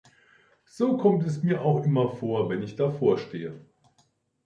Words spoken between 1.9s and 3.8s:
vor, wenn ich davor stehe.